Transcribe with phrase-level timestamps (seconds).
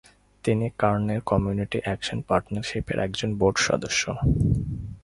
[0.45, 4.03] তিনি কার্নের community action পার্টনারশিপের একজন বোর্ড সদস্য।